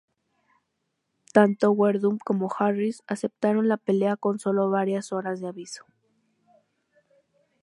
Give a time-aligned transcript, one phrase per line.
[1.31, 5.85] Tanto Werdum como Harris aceptaron la pelea con solo varias horas de aviso.